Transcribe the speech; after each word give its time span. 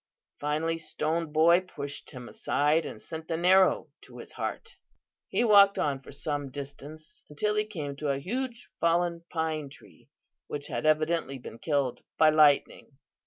Finally 0.39 0.79
Stone 0.79 1.31
Boy 1.31 1.59
pushed 1.61 2.09
him 2.09 2.27
aside 2.27 2.87
and 2.87 2.99
sent 2.99 3.29
an 3.29 3.45
arrow 3.45 3.87
to 4.01 4.17
his 4.17 4.31
heart. 4.31 4.75
"He 5.29 5.43
walked 5.43 5.77
on 5.77 6.01
for 6.01 6.11
some 6.11 6.49
distance 6.49 7.21
until 7.29 7.53
he 7.53 7.65
came 7.65 7.95
to 7.97 8.07
a 8.09 8.17
huge 8.17 8.67
fallen 8.79 9.23
pine 9.29 9.69
tree, 9.69 10.09
which 10.47 10.65
had 10.65 10.87
evidently 10.87 11.37
been 11.37 11.59
killed 11.59 12.01
by 12.17 12.31
lightning. 12.31 12.97